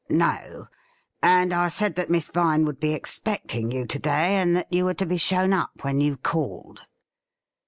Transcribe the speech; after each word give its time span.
'No. 0.09 0.65
And 1.21 1.53
I 1.53 1.69
said 1.69 1.93
that 1.93 2.09
Miss 2.09 2.29
Vine 2.31 2.65
would 2.65 2.79
be 2.79 2.93
expecting 2.95 3.69
you 3.71 3.85
to 3.85 3.99
day, 3.99 4.37
and 4.37 4.55
that 4.55 4.73
you 4.73 4.85
were 4.85 4.95
to 4.95 5.05
be 5.05 5.17
shown 5.17 5.53
up 5.53 5.83
when 5.83 6.01
you 6.01 6.17
called.' 6.17 6.87